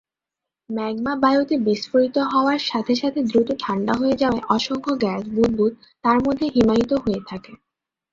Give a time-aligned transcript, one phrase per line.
[0.69, 6.45] Magma বায়ুতে বিস্ফোরিত হওয়ার সাথে সাথে দ্রুত ঠান্ডা হয়ে যাওয়ায় অসংখ্য গ্যাস বুদবুদ তার মধ্যে
[6.55, 7.51] "হিমায়িত" হয়ে থাকে।